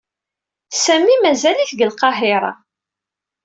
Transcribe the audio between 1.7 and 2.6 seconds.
deg Lqahiṛa.